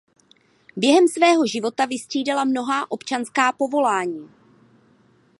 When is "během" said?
0.75-1.07